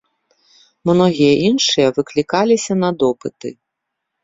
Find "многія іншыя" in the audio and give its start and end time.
0.89-1.87